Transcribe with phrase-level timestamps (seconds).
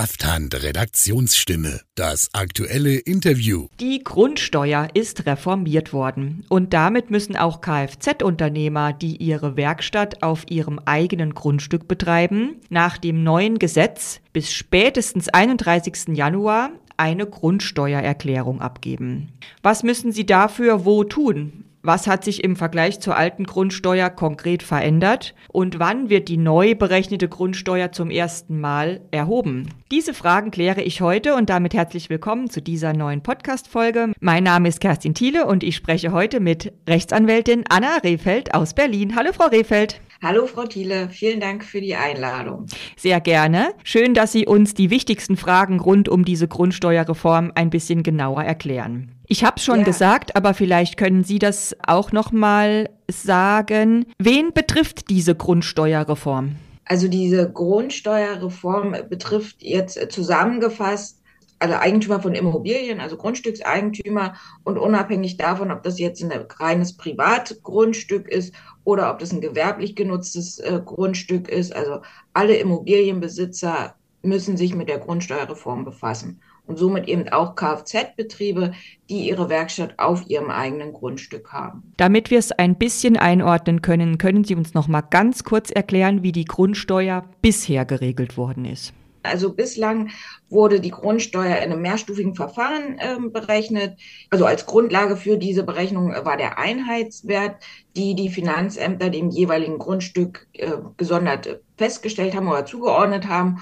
[0.00, 1.82] Krafthand Redaktionsstimme.
[1.94, 3.66] Das aktuelle Interview.
[3.80, 10.78] Die Grundsteuer ist reformiert worden und damit müssen auch Kfz-Unternehmer, die ihre Werkstatt auf ihrem
[10.86, 16.16] eigenen Grundstück betreiben, nach dem neuen Gesetz bis spätestens 31.
[16.16, 19.28] Januar eine Grundsteuererklärung abgeben.
[19.62, 21.66] Was müssen Sie dafür wo tun?
[21.82, 25.34] Was hat sich im Vergleich zur alten Grundsteuer konkret verändert?
[25.48, 29.66] Und wann wird die neu berechnete Grundsteuer zum ersten Mal erhoben?
[29.90, 34.12] Diese Fragen kläre ich heute und damit herzlich willkommen zu dieser neuen Podcast-Folge.
[34.20, 39.16] Mein Name ist Kerstin Thiele und ich spreche heute mit Rechtsanwältin Anna Rehfeld aus Berlin.
[39.16, 40.02] Hallo, Frau Rehfeld.
[40.22, 42.66] Hallo Frau Thiele, vielen Dank für die Einladung.
[42.94, 43.72] Sehr gerne.
[43.84, 49.12] Schön, dass Sie uns die wichtigsten Fragen rund um diese Grundsteuerreform ein bisschen genauer erklären.
[49.32, 49.84] Ich habe schon ja.
[49.84, 54.06] gesagt, aber vielleicht können Sie das auch noch mal sagen.
[54.18, 56.56] Wen betrifft diese Grundsteuerreform?
[56.84, 61.22] Also diese Grundsteuerreform betrifft jetzt zusammengefasst
[61.60, 68.26] alle Eigentümer von Immobilien, also Grundstückseigentümer und unabhängig davon, ob das jetzt ein reines Privatgrundstück
[68.26, 71.76] ist oder ob das ein gewerblich genutztes äh, Grundstück ist.
[71.76, 72.00] Also
[72.32, 76.40] alle Immobilienbesitzer müssen sich mit der Grundsteuerreform befassen
[76.70, 78.72] und somit eben auch Kfz-Betriebe,
[79.10, 81.92] die ihre Werkstatt auf ihrem eigenen Grundstück haben.
[81.96, 86.22] Damit wir es ein bisschen einordnen können, können Sie uns noch mal ganz kurz erklären,
[86.22, 88.94] wie die Grundsteuer bisher geregelt worden ist.
[89.22, 90.10] Also bislang
[90.48, 93.98] wurde die Grundsteuer in einem mehrstufigen Verfahren äh, berechnet.
[94.30, 97.56] Also als Grundlage für diese Berechnung war der Einheitswert,
[97.96, 103.58] die die Finanzämter dem jeweiligen Grundstück äh, gesondert festgestellt haben oder zugeordnet haben.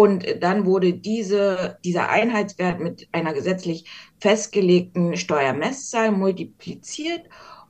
[0.00, 3.84] Und dann wurde diese, dieser Einheitswert mit einer gesetzlich
[4.18, 7.24] festgelegten Steuermesszahl multipliziert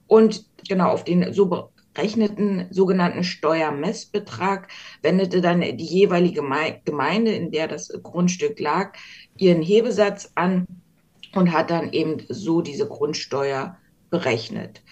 [0.06, 4.68] und genau auf den so berechneten sogenannten Steuermessbetrag
[5.02, 6.40] wendete dann die jeweilige
[6.84, 8.96] Gemeinde, in der das Grundstück lag,
[9.36, 10.68] ihren Hebesatz an
[11.34, 13.76] und hat dann eben so diese Grundsteuer
[14.08, 14.84] berechnet.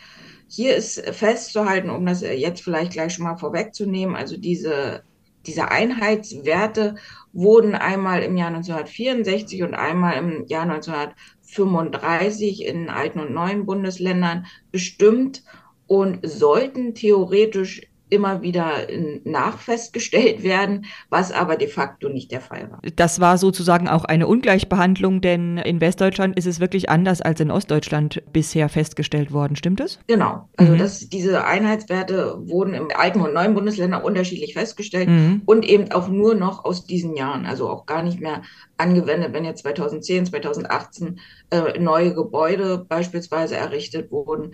[0.49, 5.05] Hier ist festzuhalten, um das jetzt vielleicht gleich schon mal vorwegzunehmen, also diese,
[5.49, 6.97] diese Einheitswerte
[7.33, 14.45] wurden einmal im Jahr 1964 und einmal im Jahr 1935 in alten und neuen Bundesländern
[14.71, 15.43] bestimmt
[15.87, 18.87] und sollten theoretisch immer wieder
[19.25, 22.81] nachfestgestellt werden, was aber de facto nicht der Fall war.
[22.97, 27.51] Das war sozusagen auch eine Ungleichbehandlung, denn in Westdeutschland ist es wirklich anders als in
[27.51, 29.99] Ostdeutschland bisher festgestellt worden, stimmt es?
[30.07, 30.49] Genau.
[30.57, 30.79] Also mhm.
[30.79, 35.43] das, diese Einheitswerte wurden im alten und neuen Bundesländern unterschiedlich festgestellt mhm.
[35.47, 38.43] und eben auch nur noch aus diesen Jahren, also auch gar nicht mehr
[38.77, 41.21] angewendet, wenn jetzt 2010, 2018
[41.51, 44.53] äh, neue Gebäude beispielsweise errichtet wurden,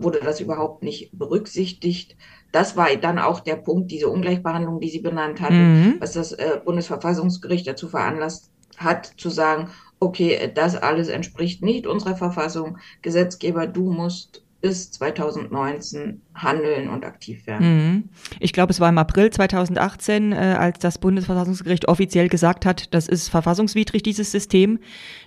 [0.00, 2.16] wurde das überhaupt nicht berücksichtigt.
[2.52, 5.96] Das war dann auch der Punkt, diese Ungleichbehandlung, die Sie benannt hatten, mhm.
[5.98, 9.70] was das äh, Bundesverfassungsgericht dazu veranlasst hat, zu sagen,
[10.00, 12.78] okay, das alles entspricht nicht unserer Verfassung.
[13.00, 17.66] Gesetzgeber, du musst bis 2019 handeln und aktiv werden.
[17.66, 18.08] Mhm.
[18.38, 23.08] Ich glaube, es war im April 2018, äh, als das Bundesverfassungsgericht offiziell gesagt hat, das
[23.08, 24.78] ist verfassungswidrig, dieses System.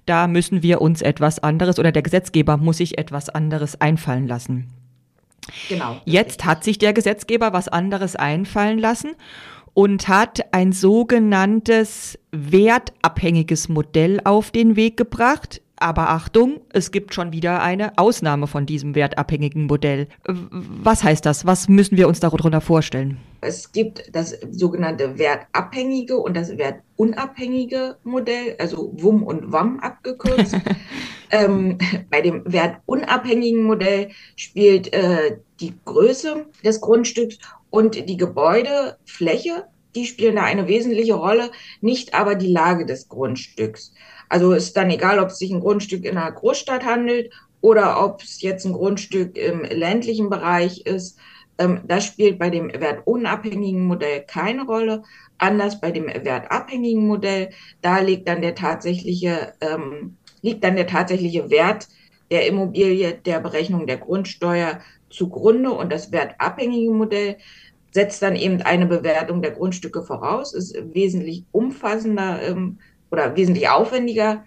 [0.06, 4.70] Da müssen wir uns etwas anderes oder der Gesetzgeber muss sich etwas anderes einfallen lassen.
[5.70, 6.02] Genau.
[6.06, 9.12] Jetzt hat sich der Gesetzgeber was anderes einfallen lassen
[9.74, 15.62] und hat ein sogenanntes wertabhängiges Modell auf den Weg gebracht.
[15.78, 20.08] Aber Achtung, es gibt schon wieder eine Ausnahme von diesem wertabhängigen Modell.
[20.24, 21.46] Was heißt das?
[21.46, 23.18] Was müssen wir uns darunter vorstellen?
[23.46, 30.56] Es gibt das sogenannte wertabhängige und das wertunabhängige Modell, also WUM und WAM abgekürzt.
[31.32, 31.78] ähm,
[32.10, 37.38] bei dem wertunabhängigen Modell spielt äh, die Größe des Grundstücks
[37.70, 41.52] und die Gebäudefläche, die spielen da eine wesentliche Rolle,
[41.82, 43.94] nicht aber die Lage des Grundstücks.
[44.28, 47.32] Also ist dann egal, ob es sich ein Grundstück in einer Großstadt handelt
[47.62, 51.18] oder ob es jetzt ein Grundstück im ländlichen Bereich ist.
[51.58, 55.04] Ähm, das spielt bei dem wertunabhängigen Modell keine Rolle.
[55.38, 57.50] Anders bei dem wertabhängigen Modell,
[57.82, 61.88] da liegt dann der tatsächliche, ähm, liegt dann der tatsächliche Wert
[62.32, 64.80] der Immobilie der Berechnung der Grundsteuer
[65.10, 67.38] zugrunde und das wertabhängige Modell
[67.92, 72.80] setzt dann eben eine Bewertung der Grundstücke voraus, ist wesentlich umfassender ähm,
[73.10, 74.44] oder wesentlich aufwendiger.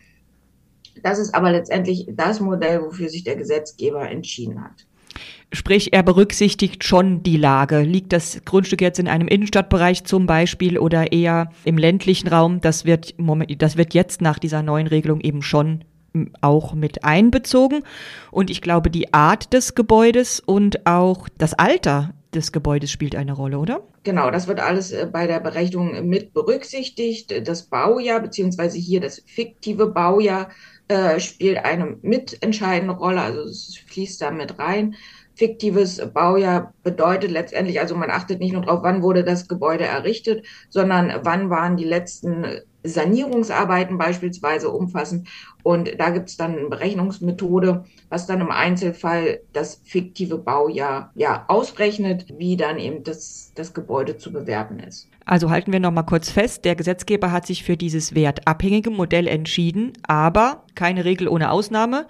[1.02, 4.87] Das ist aber letztendlich das Modell, wofür sich der Gesetzgeber entschieden hat.
[5.52, 7.80] Sprich, er berücksichtigt schon die Lage.
[7.80, 12.60] Liegt das Grundstück jetzt in einem Innenstadtbereich zum Beispiel oder eher im ländlichen Raum?
[12.60, 13.14] Das wird,
[13.58, 15.84] das wird jetzt nach dieser neuen Regelung eben schon
[16.40, 17.82] auch mit einbezogen.
[18.30, 23.32] Und ich glaube, die Art des Gebäudes und auch das Alter des Gebäudes spielt eine
[23.32, 23.82] Rolle, oder?
[24.04, 27.46] Genau, das wird alles äh, bei der Berechnung mit berücksichtigt.
[27.46, 30.50] Das Baujahr, beziehungsweise hier das fiktive Baujahr,
[30.88, 34.94] äh, spielt eine mitentscheidende Rolle, also es fließt da mit rein.
[35.35, 40.44] Fiktives Baujahr bedeutet letztendlich, also man achtet nicht nur darauf, wann wurde das Gebäude errichtet,
[40.69, 42.44] sondern wann waren die letzten
[42.82, 45.29] Sanierungsarbeiten beispielsweise umfassen.
[45.62, 51.44] Und da gibt es dann eine Berechnungsmethode, was dann im Einzelfall das fiktive Baujahr ja
[51.49, 55.08] ausrechnet, wie dann eben das, das Gebäude zu bewerten ist.
[55.28, 59.92] Also halten wir nochmal kurz fest, der Gesetzgeber hat sich für dieses wertabhängige Modell entschieden,
[60.02, 62.06] aber keine Regel ohne Ausnahme.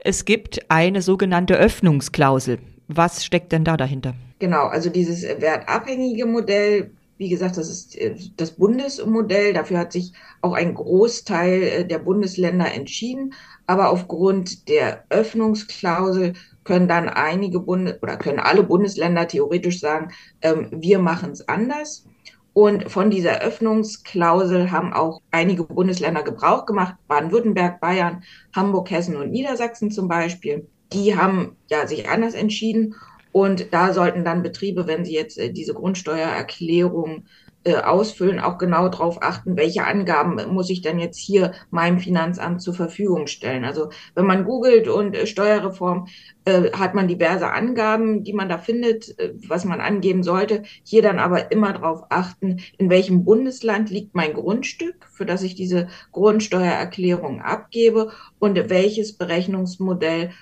[0.00, 2.60] Es gibt eine sogenannte Öffnungsklausel.
[2.88, 4.14] Was steckt denn da dahinter?
[4.38, 9.52] Genau, also dieses wertabhängige Modell wie gesagt, das ist äh, das Bundesmodell.
[9.52, 13.34] Dafür hat sich auch ein Großteil äh, der Bundesländer entschieden.
[13.66, 16.32] Aber aufgrund der Öffnungsklausel
[16.64, 20.12] können dann einige Bundes oder können alle Bundesländer theoretisch sagen,
[20.42, 22.04] ähm, wir machen es anders.
[22.54, 26.94] Und von dieser Öffnungsklausel haben auch einige Bundesländer Gebrauch gemacht.
[27.08, 28.22] Baden-Württemberg, Bayern,
[28.54, 30.66] Hamburg, Hessen und Niedersachsen zum Beispiel.
[30.92, 32.94] Die haben ja sich anders entschieden
[33.32, 37.24] und da sollten dann Betriebe, wenn sie jetzt äh, diese Grundsteuererklärung
[37.64, 42.62] äh, ausfüllen, auch genau darauf achten, welche Angaben muss ich denn jetzt hier meinem Finanzamt
[42.62, 43.64] zur Verfügung stellen.
[43.64, 46.06] Also wenn man googelt und äh, Steuerreform,
[46.44, 50.62] äh, hat man diverse Angaben, die man da findet, äh, was man angeben sollte.
[50.82, 55.54] Hier dann aber immer darauf achten, in welchem Bundesland liegt mein Grundstück, für das ich
[55.54, 60.32] diese Grundsteuererklärung abgebe und welches Berechnungsmodell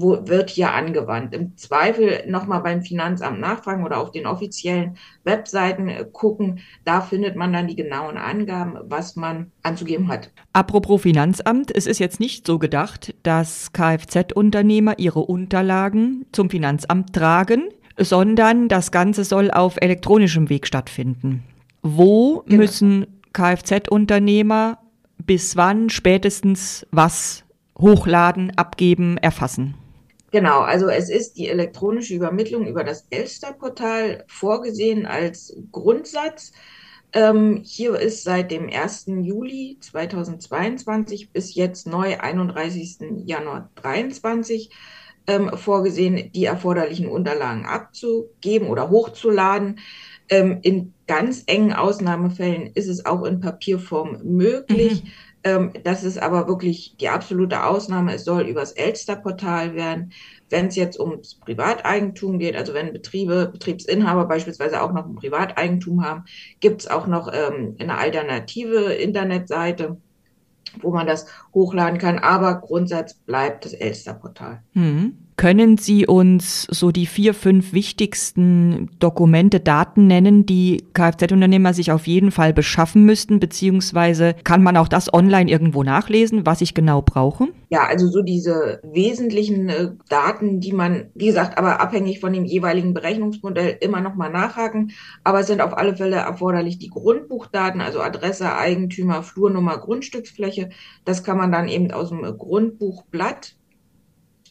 [0.00, 1.34] wo wird hier angewandt.
[1.34, 6.60] Im Zweifel nochmal beim Finanzamt nachfragen oder auf den offiziellen Webseiten äh, gucken.
[6.84, 10.30] Da findet man dann die genauen Angaben, was man anzugeben hat.
[10.52, 17.68] Apropos Finanzamt, es ist jetzt nicht so gedacht, dass Kfz-Unternehmer ihre Unterlagen zum Finanzamt tragen,
[17.98, 21.44] sondern das Ganze soll auf elektronischem Weg stattfinden.
[21.82, 22.62] Wo genau.
[22.62, 24.78] müssen Kfz-Unternehmer
[25.18, 27.44] bis wann spätestens was
[27.78, 29.74] hochladen, abgeben, erfassen?
[30.30, 36.52] Genau, also es ist die elektronische Übermittlung über das Elster-Portal vorgesehen als Grundsatz.
[37.12, 39.06] Ähm, hier ist seit dem 1.
[39.22, 43.24] Juli 2022 bis jetzt neu 31.
[43.24, 44.70] Januar 2023
[45.26, 49.80] ähm, vorgesehen, die erforderlichen Unterlagen abzugeben oder hochzuladen.
[50.28, 55.02] Ähm, in ganz engen Ausnahmefällen ist es auch in Papierform möglich.
[55.02, 55.10] Mhm.
[55.42, 58.14] Ähm, das ist aber wirklich die absolute Ausnahme.
[58.14, 60.12] Es soll übers Elster-Portal werden.
[60.50, 66.04] Wenn es jetzt ums Privateigentum geht, also wenn Betriebe, Betriebsinhaber beispielsweise auch noch ein Privateigentum
[66.04, 66.24] haben,
[66.60, 69.96] gibt es auch noch ähm, eine alternative Internetseite,
[70.82, 72.18] wo man das hochladen kann.
[72.18, 74.62] Aber Grundsatz bleibt das Elster-Portal.
[74.74, 75.29] Mhm.
[75.40, 82.06] Können Sie uns so die vier, fünf wichtigsten Dokumente, Daten nennen, die Kfz-Unternehmer sich auf
[82.06, 87.00] jeden Fall beschaffen müssten, beziehungsweise kann man auch das online irgendwo nachlesen, was ich genau
[87.00, 87.46] brauche?
[87.70, 92.44] Ja, also so diese wesentlichen äh, Daten, die man, wie gesagt, aber abhängig von dem
[92.44, 94.90] jeweiligen Berechnungsmodell immer nochmal nachhaken.
[95.24, 100.68] Aber es sind auf alle Fälle erforderlich die Grundbuchdaten, also Adresse, Eigentümer, Flurnummer, Grundstücksfläche.
[101.06, 103.54] Das kann man dann eben aus dem Grundbuchblatt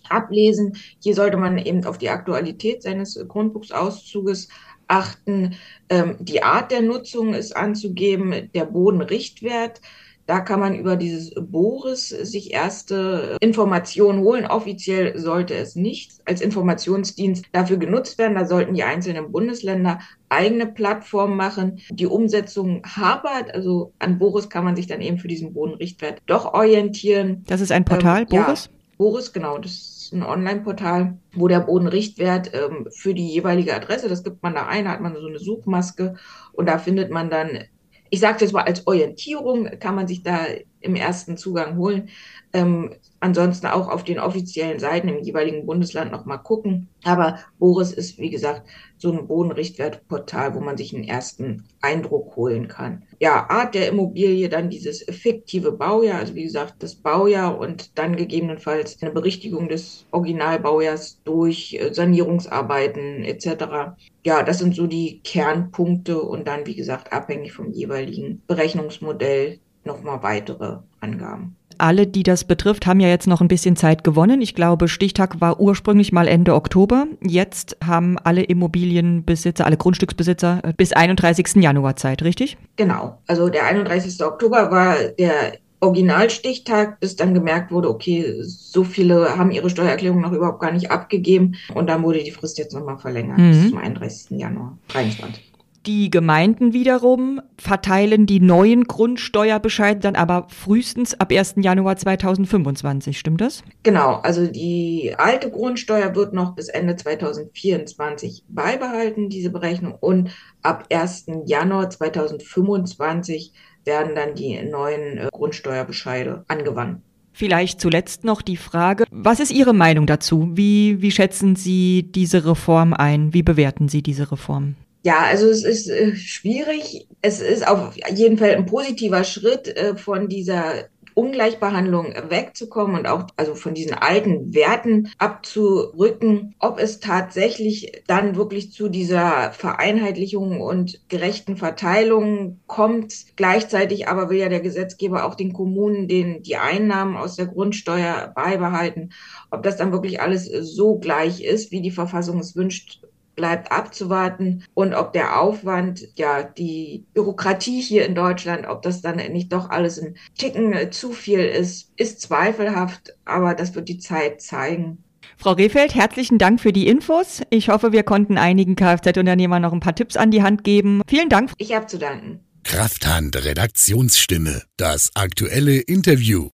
[0.09, 0.77] ablesen.
[0.99, 4.49] Hier sollte man eben auf die Aktualität seines Grundbuchsauszuges
[4.87, 5.55] achten.
[5.89, 9.81] Ähm, die Art der Nutzung ist anzugeben, der Bodenrichtwert.
[10.29, 14.45] Da kann man über dieses Boris sich erste Informationen holen.
[14.45, 18.35] Offiziell sollte es nicht als Informationsdienst dafür genutzt werden.
[18.35, 19.97] Da sollten die einzelnen Bundesländer
[20.29, 21.79] eigene Plattformen machen.
[21.89, 23.55] Die Umsetzung hapert.
[23.55, 27.43] Also an Boris kann man sich dann eben für diesen Bodenrichtwert doch orientieren.
[27.47, 28.65] Das ist ein Portal, ähm, Boris?
[28.65, 29.57] Ja, Boris, genau.
[29.57, 34.67] Das ein Online-Portal, wo der Bodenrichtwert ähm, für die jeweilige Adresse, das gibt man da
[34.67, 36.15] ein, da hat man so eine Suchmaske
[36.53, 37.65] und da findet man dann,
[38.09, 40.45] ich sage das mal als Orientierung, kann man sich da
[40.81, 42.09] im ersten Zugang holen.
[42.51, 46.87] Ähm, ansonsten auch auf den offiziellen Seiten im jeweiligen Bundesland nochmal gucken.
[47.03, 48.67] Aber Boris ist, wie gesagt,
[48.97, 53.03] so ein Bodenrichtwertportal, wo man sich einen ersten Eindruck holen kann.
[53.19, 58.15] Ja, Art der Immobilie, dann dieses fiktive Baujahr, also wie gesagt, das Baujahr und dann
[58.15, 63.95] gegebenenfalls eine Berichtigung des Originalbaujahrs durch äh, Sanierungsarbeiten etc.
[64.23, 70.23] Ja, das sind so die Kernpunkte und dann, wie gesagt, abhängig vom jeweiligen Berechnungsmodell nochmal
[70.23, 71.55] weitere Angaben.
[71.77, 74.41] Alle, die das betrifft, haben ja jetzt noch ein bisschen Zeit gewonnen.
[74.41, 77.07] Ich glaube, Stichtag war ursprünglich mal Ende Oktober.
[77.21, 81.55] Jetzt haben alle Immobilienbesitzer, alle Grundstücksbesitzer äh, bis 31.
[81.55, 82.57] Januar Zeit, richtig?
[82.75, 83.17] Genau.
[83.27, 84.21] Also der 31.
[84.23, 90.33] Oktober war der Originalstichtag, bis dann gemerkt wurde, okay, so viele haben ihre Steuererklärung noch
[90.33, 91.55] überhaupt gar nicht abgegeben.
[91.73, 93.51] Und dann wurde die Frist jetzt nochmal verlängert mhm.
[93.51, 94.31] bis zum 31.
[94.31, 95.49] Januar 2023.
[95.85, 101.55] Die Gemeinden wiederum verteilen die neuen Grundsteuerbescheide dann aber frühestens ab 1.
[101.57, 103.63] Januar 2025, stimmt das?
[103.83, 110.31] Genau, also die alte Grundsteuer wird noch bis Ende 2024 beibehalten, diese Berechnung, und
[110.63, 111.27] ab 1.
[111.45, 113.53] Januar 2025
[113.85, 117.01] werden dann die neuen äh, Grundsteuerbescheide angewandt.
[117.31, 120.49] Vielleicht zuletzt noch die Frage, was ist Ihre Meinung dazu?
[120.53, 123.33] Wie, wie schätzen Sie diese Reform ein?
[123.33, 124.75] Wie bewerten Sie diese Reform?
[125.03, 127.07] Ja, also es ist äh, schwierig.
[127.21, 133.27] Es ist auf jeden Fall ein positiver Schritt äh, von dieser Ungleichbehandlung wegzukommen und auch
[133.35, 141.01] also von diesen alten Werten abzurücken, ob es tatsächlich dann wirklich zu dieser Vereinheitlichung und
[141.09, 143.35] gerechten Verteilung kommt.
[143.35, 148.31] Gleichzeitig aber will ja der Gesetzgeber auch den Kommunen den, die Einnahmen aus der Grundsteuer
[148.35, 149.11] beibehalten.
[149.51, 153.01] Ob das dann wirklich alles so gleich ist, wie die Verfassung es wünscht,
[153.39, 159.15] bleibt abzuwarten und ob der Aufwand, ja, die Bürokratie hier in Deutschland, ob das dann
[159.15, 164.41] nicht doch alles ein Ticken zu viel ist, ist zweifelhaft, aber das wird die Zeit
[164.41, 164.97] zeigen.
[165.37, 167.41] Frau Rehfeld, herzlichen Dank für die Infos.
[167.49, 171.01] Ich hoffe, wir konnten einigen Kfz-Unternehmern noch ein paar Tipps an die Hand geben.
[171.07, 171.51] Vielen Dank.
[171.57, 172.41] Ich habe zu danken.
[172.65, 174.63] Krafthand Redaktionsstimme.
[174.75, 176.47] Das aktuelle Interview.